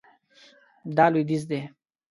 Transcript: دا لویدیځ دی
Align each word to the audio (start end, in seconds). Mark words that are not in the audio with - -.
دا 0.95 1.05
لویدیځ 1.13 1.43
دی 1.49 1.61